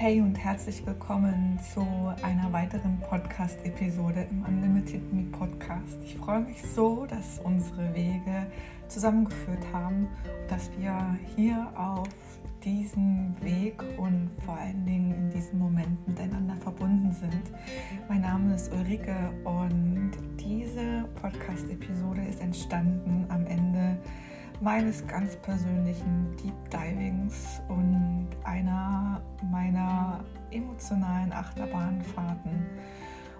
[0.00, 1.80] Hey und herzlich willkommen zu
[2.22, 5.98] einer weiteren Podcast-Episode im Unlimited Me Podcast.
[6.04, 8.46] Ich freue mich so, dass unsere Wege
[8.86, 10.06] zusammengeführt haben
[10.48, 12.06] dass wir hier auf
[12.64, 17.50] diesem Weg und vor allen Dingen in diesem Moment miteinander verbunden sind.
[18.08, 23.98] Mein Name ist Ulrike und diese Podcast-Episode ist entstanden am Ende
[24.60, 27.47] meines ganz persönlichen Deep Divings
[30.78, 32.66] emotionalen Achterbahnfahrten.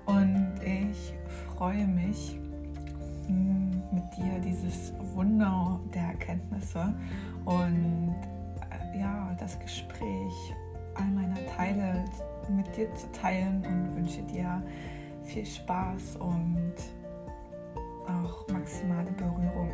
[0.06, 1.14] Und ich
[1.46, 2.36] freue mich,
[3.26, 6.92] hm, mit dir dieses Wunder der Erkenntnisse
[7.44, 8.14] und
[8.70, 10.54] äh, ja, das Gespräch
[10.94, 12.04] all meiner Teile
[12.48, 14.60] mit dir zu teilen und wünsche dir
[15.22, 16.74] viel Spaß und
[18.06, 19.70] auch maximale Berührung.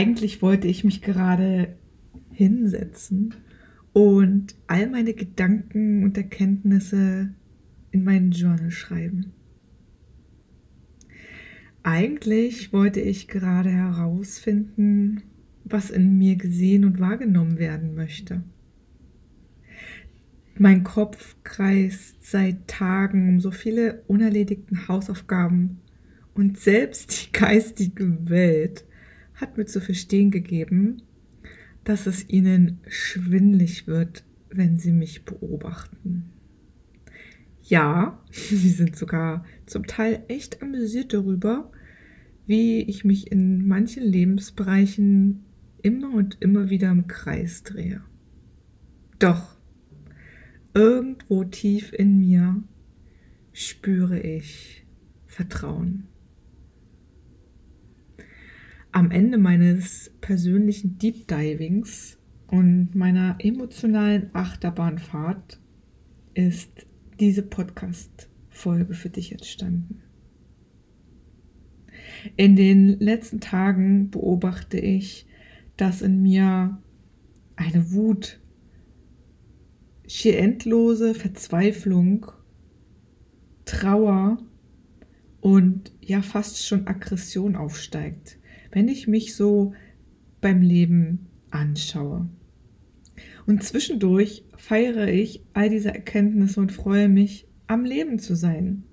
[0.00, 1.76] Eigentlich wollte ich mich gerade
[2.32, 3.34] hinsetzen
[3.92, 7.34] und all meine Gedanken und Erkenntnisse
[7.90, 9.34] in meinen Journal schreiben.
[11.82, 15.20] Eigentlich wollte ich gerade herausfinden,
[15.64, 18.42] was in mir gesehen und wahrgenommen werden möchte.
[20.56, 25.82] Mein Kopf kreist seit Tagen um so viele unerledigten Hausaufgaben
[26.32, 28.86] und selbst die geistige Welt
[29.40, 31.02] hat mir zu verstehen gegeben,
[31.84, 36.30] dass es ihnen schwindlig wird, wenn sie mich beobachten.
[37.62, 41.70] Ja, sie sind sogar zum Teil echt amüsiert darüber,
[42.46, 45.44] wie ich mich in manchen Lebensbereichen
[45.82, 48.02] immer und immer wieder im Kreis drehe.
[49.18, 49.56] Doch
[50.74, 52.62] irgendwo tief in mir
[53.52, 54.84] spüre ich
[55.26, 56.09] Vertrauen.
[58.92, 65.60] Am Ende meines persönlichen Deep Divings und meiner emotionalen Achterbahnfahrt
[66.34, 66.86] ist
[67.20, 70.02] diese Podcast-Folge für dich entstanden.
[72.36, 75.26] In den letzten Tagen beobachte ich,
[75.76, 76.82] dass in mir
[77.54, 78.40] eine Wut,
[80.08, 82.26] schier endlose Verzweiflung,
[83.64, 84.38] Trauer
[85.40, 88.39] und ja fast schon Aggression aufsteigt,
[88.72, 89.72] wenn ich mich so
[90.40, 92.28] beim Leben anschaue.
[93.46, 98.84] Und zwischendurch feiere ich all diese Erkenntnisse und freue mich, am Leben zu sein.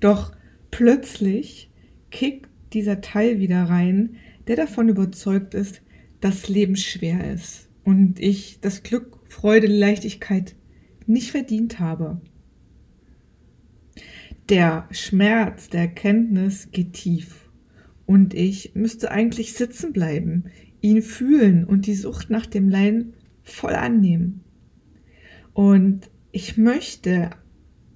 [0.00, 0.32] Doch
[0.70, 1.70] plötzlich
[2.10, 4.16] kickt dieser Teil wieder rein,
[4.46, 5.82] der davon überzeugt ist,
[6.20, 10.54] dass Leben schwer ist und ich das Glück, Freude, Leichtigkeit
[11.06, 12.20] nicht verdient habe.
[14.48, 17.41] Der Schmerz der Erkenntnis geht tief
[18.06, 20.44] und ich müsste eigentlich sitzen bleiben,
[20.80, 24.40] ihn fühlen und die Sucht nach dem Leiden voll annehmen.
[25.54, 27.30] Und ich möchte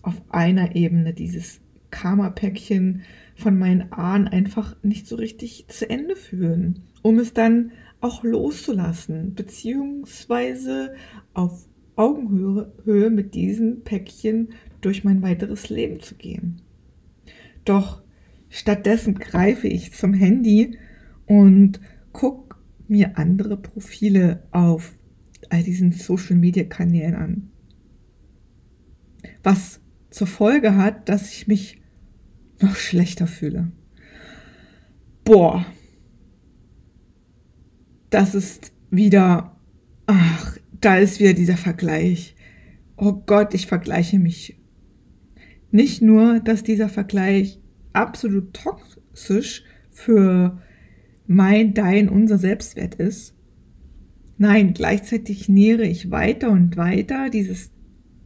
[0.02, 3.02] auf einer Ebene dieses Karma-Päckchen
[3.34, 9.34] von meinen Ahnen einfach nicht so richtig zu Ende führen, um es dann auch loszulassen,
[9.34, 10.94] beziehungsweise
[11.34, 14.50] auf Augenhöhe mit diesem Päckchen
[14.80, 16.60] durch mein weiteres Leben zu gehen.
[17.64, 18.02] Doch
[18.56, 20.78] stattdessen greife ich zum Handy
[21.26, 21.78] und
[22.12, 22.56] gucke
[22.88, 24.94] mir andere Profile auf
[25.50, 27.50] all diesen Social-Media-Kanälen an.
[29.42, 31.82] Was zur Folge hat, dass ich mich
[32.60, 33.72] noch schlechter fühle.
[35.24, 35.66] Boah,
[38.08, 39.60] das ist wieder,
[40.06, 42.34] ach, da ist wieder dieser Vergleich.
[42.96, 44.58] Oh Gott, ich vergleiche mich.
[45.70, 47.60] Nicht nur, dass dieser Vergleich
[47.96, 50.62] absolut toxisch für
[51.26, 53.34] mein, dein, unser Selbstwert ist.
[54.38, 57.70] Nein, gleichzeitig nähere ich weiter und weiter dieses,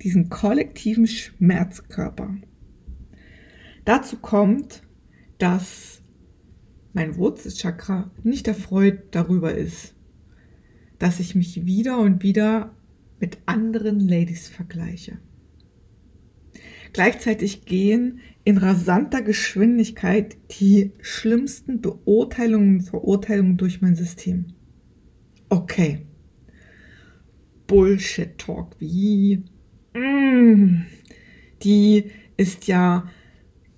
[0.03, 2.34] diesen kollektiven Schmerzkörper.
[3.84, 4.83] Dazu kommt,
[5.39, 6.03] dass
[6.92, 9.94] mein Wurzelchakra nicht erfreut darüber ist,
[10.98, 12.74] dass ich mich wieder und wieder
[13.21, 15.18] mit anderen Ladies vergleiche.
[16.92, 24.47] Gleichzeitig gehen in rasanter Geschwindigkeit die schlimmsten Beurteilungen und Verurteilungen durch mein System.
[25.48, 26.07] Okay.
[27.66, 29.45] Bullshit Talk wie
[29.95, 30.83] mm,
[31.63, 33.09] die ist ja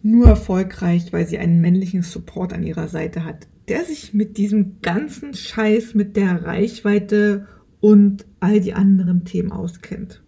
[0.03, 4.81] nur erfolgreich, weil sie einen männlichen Support an ihrer Seite hat, der sich mit diesem
[4.81, 7.47] ganzen Scheiß, mit der Reichweite
[7.81, 10.23] und all die anderen Themen auskennt.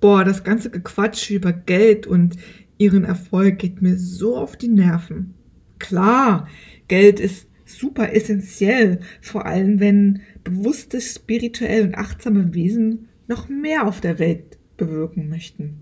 [0.00, 2.36] Boah, das ganze Gequatsch über Geld und
[2.78, 5.34] ihren Erfolg geht mir so auf die Nerven.
[5.78, 6.48] Klar,
[6.86, 14.00] Geld ist super essentiell, vor allem wenn bewusste, spirituell und achtsame Wesen noch mehr auf
[14.00, 15.80] der Welt bewirken möchten.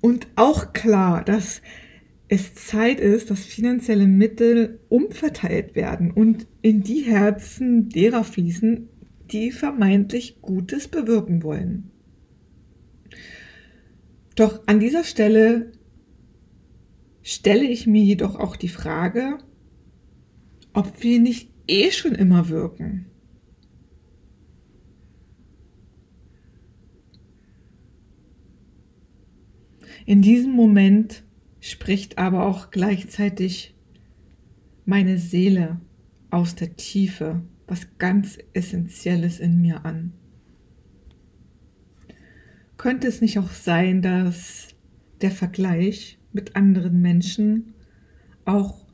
[0.00, 1.60] Und auch klar, dass
[2.28, 8.88] es Zeit ist, dass finanzielle Mittel umverteilt werden und in die Herzen derer fließen,
[9.32, 11.90] die vermeintlich Gutes bewirken wollen.
[14.38, 15.72] Doch an dieser Stelle
[17.22, 19.38] stelle ich mir jedoch auch die Frage,
[20.72, 23.06] ob wir nicht eh schon immer wirken.
[30.06, 31.24] In diesem Moment
[31.58, 33.74] spricht aber auch gleichzeitig
[34.84, 35.80] meine Seele
[36.30, 40.12] aus der Tiefe was ganz Essentielles in mir an.
[42.78, 44.68] Könnte es nicht auch sein, dass
[45.20, 47.74] der Vergleich mit anderen Menschen
[48.46, 48.86] auch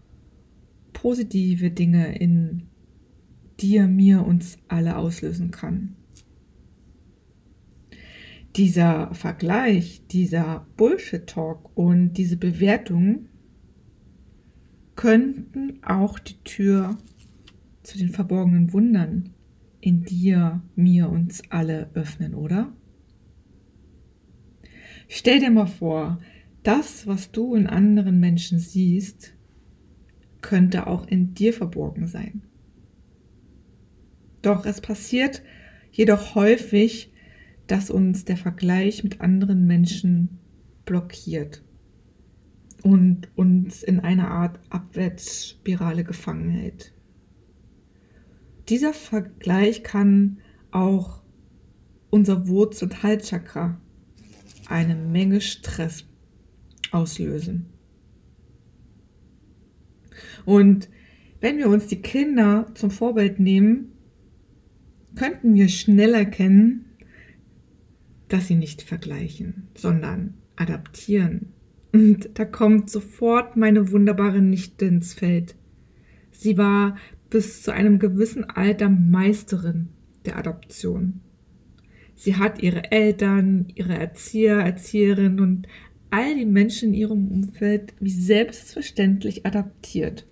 [0.92, 2.64] positive Dinge in
[3.60, 5.94] dir, mir, uns alle auslösen kann?
[8.56, 13.28] dieser Vergleich, dieser Bullshit-Talk und diese Bewertung
[14.94, 16.96] könnten auch die Tür
[17.82, 19.30] zu den verborgenen Wundern
[19.80, 22.72] in dir, mir, uns alle öffnen, oder?
[25.08, 26.20] Stell dir mal vor,
[26.62, 29.34] das, was du in anderen Menschen siehst,
[30.40, 32.42] könnte auch in dir verborgen sein.
[34.42, 35.42] Doch es passiert
[35.90, 37.12] jedoch häufig,
[37.66, 40.38] dass uns der Vergleich mit anderen Menschen
[40.84, 41.62] blockiert
[42.82, 46.92] und uns in einer Art Abwärtsspirale gefangen hält.
[48.68, 50.40] Dieser Vergleich kann
[50.70, 51.22] auch
[52.10, 53.80] unser Wurzel- und Halschakra
[54.68, 56.04] eine Menge Stress
[56.90, 57.66] auslösen.
[60.44, 60.88] Und
[61.40, 63.92] wenn wir uns die Kinder zum Vorbild nehmen,
[65.16, 66.86] könnten wir schnell erkennen,
[68.28, 71.52] dass sie nicht vergleichen, sondern adaptieren.
[71.92, 75.54] Und da kommt sofort meine wunderbare Nichte ins Feld.
[76.32, 76.96] Sie war
[77.30, 79.88] bis zu einem gewissen Alter Meisterin
[80.24, 81.20] der Adoption.
[82.14, 85.66] Sie hat ihre Eltern, ihre Erzieher, Erzieherinnen und
[86.10, 90.26] all die Menschen in ihrem Umfeld wie selbstverständlich adaptiert.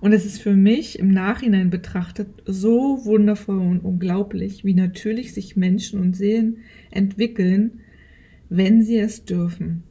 [0.00, 5.56] Und es ist für mich im Nachhinein betrachtet so wundervoll und unglaublich, wie natürlich sich
[5.56, 6.58] Menschen und Seelen
[6.90, 7.80] entwickeln,
[8.50, 9.82] wenn sie es dürfen.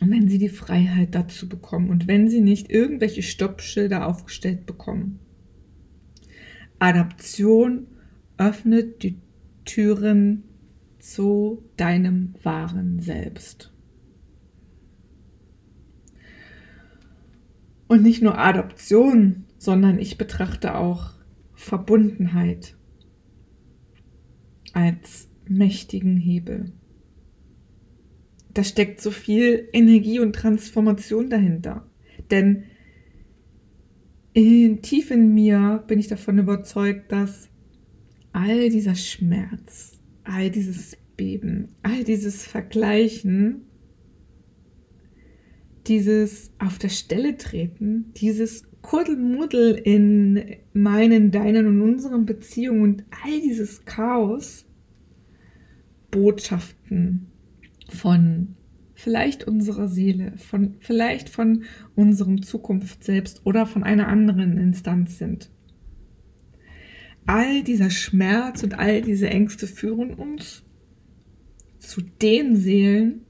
[0.00, 5.18] Und wenn sie die Freiheit dazu bekommen und wenn sie nicht irgendwelche Stoppschilder aufgestellt bekommen.
[6.78, 7.88] Adaption
[8.38, 9.20] öffnet die
[9.64, 10.44] Türen
[10.98, 13.72] zu deinem wahren Selbst.
[17.88, 21.14] Und nicht nur Adoption sondern ich betrachte auch
[21.54, 22.76] Verbundenheit
[24.72, 26.72] als mächtigen Hebel.
[28.54, 31.86] Da steckt so viel Energie und Transformation dahinter.
[32.30, 32.64] Denn
[34.32, 37.47] in, tief in mir bin ich davon überzeugt, dass
[38.32, 43.62] all dieser Schmerz, all dieses Beben, all dieses Vergleichen,
[45.86, 53.40] dieses auf der Stelle treten, dieses Kuddelmuddel in meinen, deinen und unseren Beziehungen und all
[53.40, 54.66] dieses Chaos
[56.10, 57.28] Botschaften
[57.88, 58.54] von
[58.94, 61.64] vielleicht unserer Seele, von vielleicht von
[61.94, 65.50] unserem Zukunft selbst oder von einer anderen Instanz sind.
[67.28, 70.64] All dieser Schmerz und all diese Ängste führen uns
[71.78, 73.26] zu den Seelen,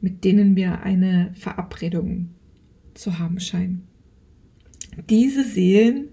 [0.00, 2.34] mit denen wir eine Verabredung
[2.94, 3.90] zu haben scheinen
[5.08, 6.08] diese Seelen,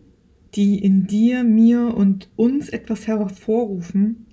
[0.56, 4.27] die in dir, mir und uns etwas hervorrufen,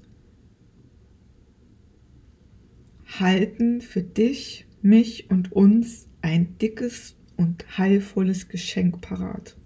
[3.07, 9.57] halten für dich, mich und uns ein dickes und heilvolles Geschenk parat.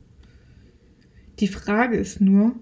[1.41, 2.59] Die Frage ist nur,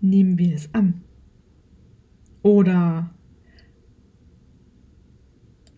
[0.00, 1.02] nehmen wir es an?
[2.42, 3.14] Oder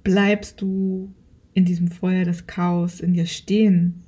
[0.02, 1.14] bleibst du
[1.54, 4.02] in diesem Feuer des Chaos in dir stehen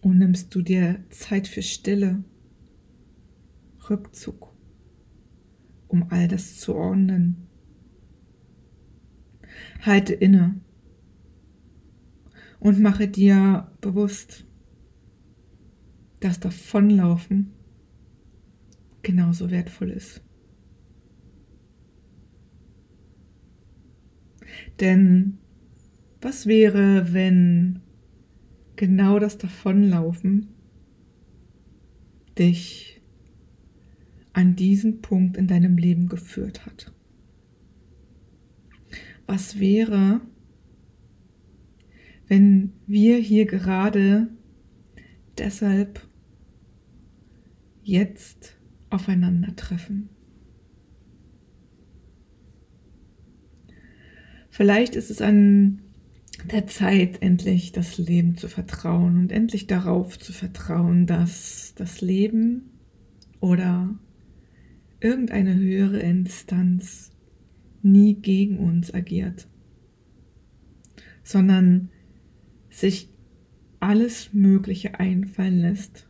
[0.00, 2.24] und nimmst du dir Zeit für Stille,
[3.90, 4.54] Rückzug,
[5.88, 7.46] um all das zu ordnen.
[9.82, 10.60] Halte inne
[12.58, 14.46] und mache dir bewusst,
[16.20, 17.52] dass Davonlaufen
[19.02, 20.22] genauso wertvoll ist.
[24.80, 25.38] Denn
[26.20, 27.80] Was wäre, wenn
[28.74, 30.48] genau das Davonlaufen
[32.38, 33.00] dich
[34.32, 36.92] an diesen Punkt in deinem Leben geführt hat?
[39.26, 40.20] Was wäre,
[42.28, 44.28] wenn wir hier gerade
[45.38, 46.05] deshalb
[47.86, 48.56] jetzt
[48.90, 50.08] aufeinandertreffen?
[54.50, 55.82] Vielleicht ist es an
[56.50, 62.70] der Zeit, endlich das Leben zu vertrauen und endlich darauf zu vertrauen, dass das Leben
[63.40, 63.96] oder
[65.00, 67.12] irgendeine höhere Instanz
[67.82, 69.46] nie gegen uns agiert,
[71.22, 71.90] sondern
[72.70, 73.10] sich
[73.78, 76.08] alles Mögliche einfallen lässt,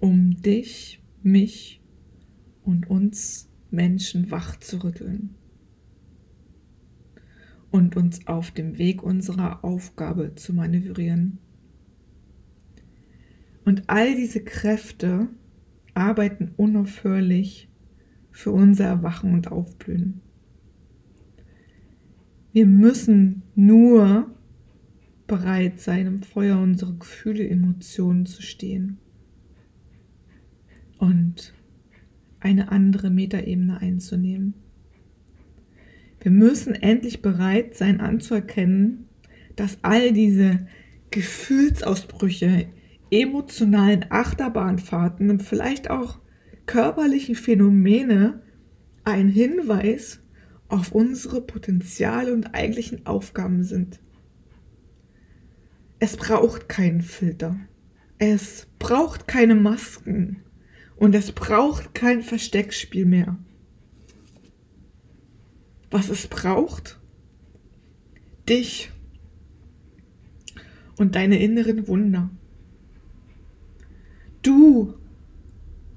[0.00, 1.82] um dich, mich
[2.64, 5.34] und uns Menschen wach zu rütteln
[7.70, 11.38] und uns auf dem Weg unserer Aufgabe zu manövrieren.
[13.64, 15.28] Und all diese Kräfte
[15.94, 17.68] arbeiten unaufhörlich
[18.30, 20.20] für unser Erwachen und Aufblühen.
[22.52, 24.30] Wir müssen nur
[25.26, 28.98] bereit sein, im Feuer unserer Gefühle, Emotionen zu stehen
[31.02, 31.52] und
[32.38, 34.54] eine andere Metaebene einzunehmen.
[36.20, 39.08] Wir müssen endlich bereit sein anzuerkennen,
[39.56, 40.68] dass all diese
[41.10, 42.68] Gefühlsausbrüche,
[43.10, 46.20] emotionalen Achterbahnfahrten und vielleicht auch
[46.66, 48.40] körperlichen Phänomene
[49.02, 50.20] ein Hinweis
[50.68, 53.98] auf unsere Potenziale und eigentlichen Aufgaben sind.
[55.98, 57.56] Es braucht keinen Filter.
[58.18, 60.44] Es braucht keine Masken.
[61.02, 63.36] Und es braucht kein Versteckspiel mehr
[65.92, 66.98] was es braucht?
[68.48, 68.90] Dich
[70.96, 72.30] und deine inneren Wunder.
[74.40, 74.94] Du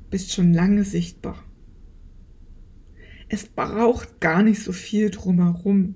[0.10, 1.44] bist schon lange sichtbar.
[3.30, 5.96] Es braucht gar nicht so viel drumherum.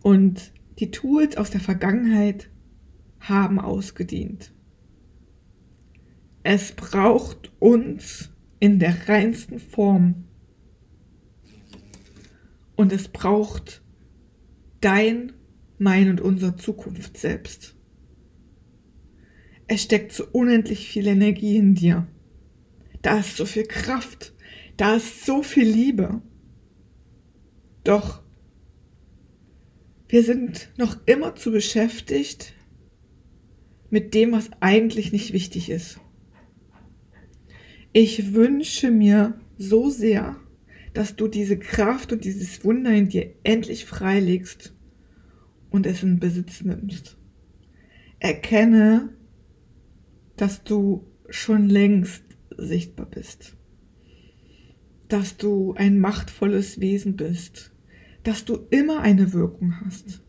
[0.00, 2.48] Und die Tools aus der Vergangenheit
[3.20, 4.52] haben ausgedient.
[6.50, 10.24] Es braucht uns in der reinsten Form
[12.74, 13.82] und es braucht
[14.80, 15.34] dein,
[15.76, 17.76] mein und unsere Zukunft selbst.
[19.66, 22.06] Es steckt so unendlich viel Energie in dir.
[23.02, 24.32] Da ist so viel Kraft.
[24.78, 26.22] Da ist so viel Liebe.
[27.84, 28.22] Doch
[30.08, 32.54] wir sind noch immer zu beschäftigt
[33.90, 36.00] mit dem, was eigentlich nicht wichtig ist.
[38.00, 40.36] Ich wünsche mir so sehr,
[40.94, 44.72] dass du diese Kraft und dieses Wunder in dir endlich freilegst
[45.70, 47.18] und es in Besitz nimmst.
[48.20, 49.16] Erkenne,
[50.36, 52.22] dass du schon längst
[52.56, 53.56] sichtbar bist,
[55.08, 57.72] dass du ein machtvolles Wesen bist,
[58.22, 60.22] dass du immer eine Wirkung hast.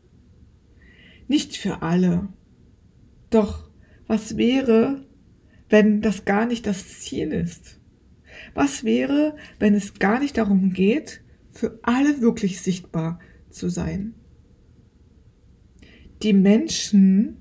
[1.27, 2.29] Nicht für alle.
[3.29, 3.69] Doch
[4.07, 5.05] was wäre,
[5.69, 7.79] wenn das gar nicht das Ziel ist?
[8.53, 11.21] Was wäre, wenn es gar nicht darum geht,
[11.51, 14.13] für alle wirklich sichtbar zu sein?
[16.23, 17.37] Die Menschen,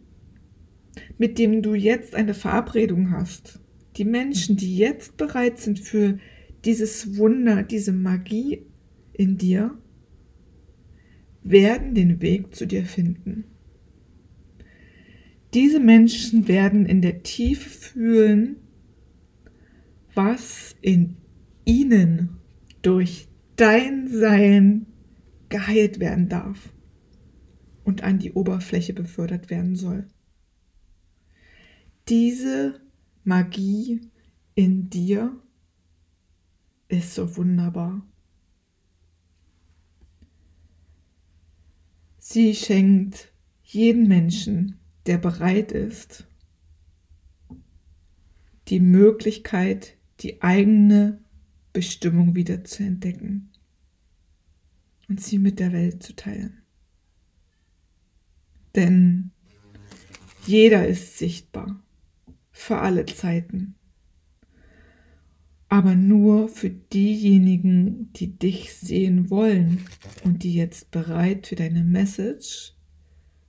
[1.16, 3.60] mit denen du jetzt eine Verabredung hast,
[3.96, 6.18] die Menschen, die jetzt bereit sind für
[6.64, 8.62] dieses Wunder, diese Magie
[9.12, 9.76] in dir,
[11.42, 13.44] werden den Weg zu dir finden.
[15.54, 18.56] Diese Menschen werden in der Tiefe fühlen,
[20.14, 21.16] was in
[21.64, 22.38] ihnen
[22.82, 24.86] durch dein Sein
[25.48, 26.72] geheilt werden darf
[27.84, 30.06] und an die Oberfläche befördert werden soll.
[32.08, 32.80] Diese
[33.24, 34.00] Magie
[34.54, 35.40] in dir
[36.88, 38.06] ist so wunderbar.
[42.18, 44.78] Sie schenkt jeden Menschen,
[45.08, 46.28] der bereit ist,
[48.68, 51.24] die Möglichkeit, die eigene
[51.72, 53.50] Bestimmung wieder zu entdecken
[55.08, 56.62] und sie mit der Welt zu teilen.
[58.74, 59.30] Denn
[60.46, 61.82] jeder ist sichtbar
[62.50, 63.76] für alle Zeiten,
[65.70, 69.86] aber nur für diejenigen, die dich sehen wollen
[70.24, 72.77] und die jetzt bereit für deine Message,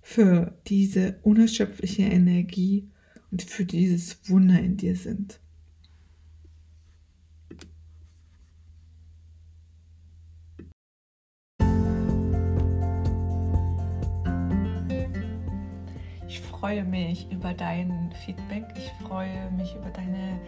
[0.09, 2.89] für diese unerschöpfliche Energie
[3.29, 5.39] und für dieses Wunder in dir sind.
[16.27, 18.63] Ich freue mich über dein Feedback.
[18.75, 20.41] Ich freue mich über deine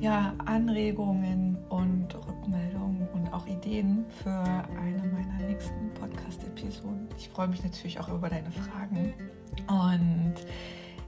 [0.00, 7.08] ja, Anregungen und Rückmeldungen und auch Ideen für eine meiner nächsten Podcast-Episoden.
[7.16, 9.14] Ich freue mich natürlich auch über deine Fragen
[9.68, 10.34] und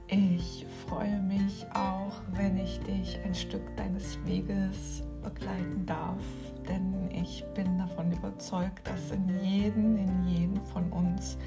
[0.07, 6.23] ich freue mich auch, wenn ich dich ein Stück deines Weges begleiten darf,
[6.67, 11.37] denn ich bin davon überzeugt, dass in jedem, in jedem von uns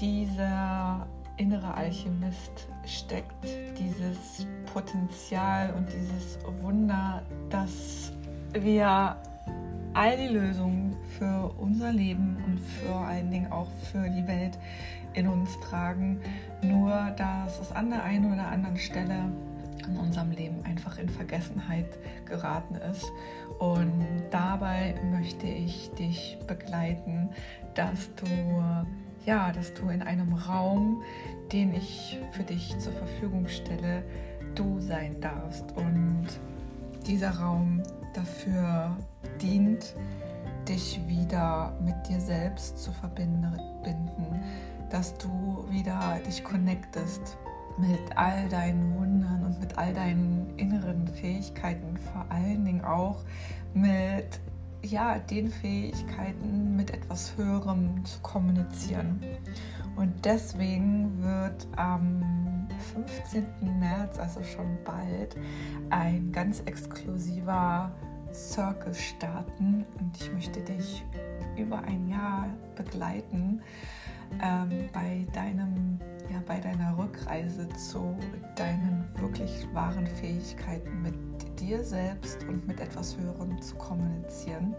[0.00, 1.06] dieser
[1.38, 3.44] innere Alchemist steckt,
[3.78, 8.12] dieses Potenzial und dieses Wunder, dass
[8.52, 9.16] wir
[9.94, 14.58] all die Lösungen für unser Leben und vor allen Dingen auch für die Welt
[15.14, 16.20] in uns tragen,
[16.62, 19.32] nur dass es an der einen oder anderen Stelle
[19.86, 21.86] in unserem Leben einfach in Vergessenheit
[22.26, 23.10] geraten ist.
[23.58, 27.30] Und dabei möchte ich dich begleiten,
[27.74, 28.26] dass du
[29.28, 31.02] ja, dass du in einem Raum,
[31.52, 34.02] den ich für dich zur Verfügung stelle,
[34.54, 35.66] du sein darfst.
[35.76, 36.26] Und
[37.06, 37.82] dieser Raum
[38.14, 38.96] dafür
[39.42, 39.94] dient,
[40.66, 43.52] dich wieder mit dir selbst zu verbinden,
[44.88, 47.36] dass du wieder dich connectest
[47.76, 53.24] mit all deinen Wundern und mit all deinen inneren Fähigkeiten, vor allen Dingen auch
[53.74, 54.40] mit
[54.82, 59.20] ja, den Fähigkeiten, mit etwas Höherem zu kommunizieren.
[59.96, 63.44] Und deswegen wird am 15.
[63.80, 65.36] März, also schon bald,
[65.90, 67.90] ein ganz exklusiver
[68.32, 69.84] Circle starten.
[69.98, 71.04] Und ich möchte dich
[71.56, 73.60] über ein Jahr begleiten
[74.42, 75.98] ähm, bei, deinem,
[76.30, 78.16] ja, bei deiner Rückreise zu
[78.56, 81.27] deinen wirklich wahren Fähigkeiten mit
[81.68, 84.74] dir selbst und mit etwas Höherem zu kommunizieren.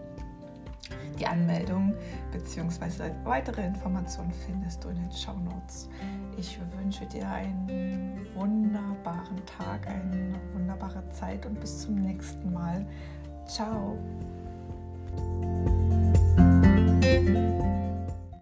[1.18, 1.94] Die Anmeldung
[2.32, 3.10] bzw.
[3.24, 5.88] weitere Informationen findest du in den Show Notes.
[6.36, 12.84] Ich wünsche dir einen wunderbaren Tag, eine wunderbare Zeit und bis zum nächsten Mal.
[13.46, 13.96] Ciao.